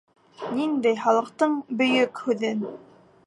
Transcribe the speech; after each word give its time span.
—Ниндәй 0.59 0.97
халыҡтың 1.01 1.53
Бөйөк 1.81 2.25
һүҙен? 2.29 2.65